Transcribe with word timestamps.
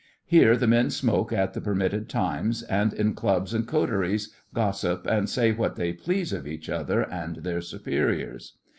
Here 0.25 0.57
the 0.57 0.65
men 0.65 0.89
smoke 0.89 1.31
at 1.31 1.53
the 1.53 1.61
permitted 1.61 2.09
times, 2.09 2.63
and 2.63 2.91
in 2.91 3.13
clubs 3.13 3.53
and 3.53 3.67
coteries 3.67 4.33
gossip 4.51 5.05
and 5.05 5.29
say 5.29 5.51
what 5.51 5.75
they 5.75 5.93
please 5.93 6.33
of 6.33 6.47
each 6.47 6.69
other 6.71 7.03
and 7.07 7.35
their 7.35 7.61
superiors. 7.61 8.57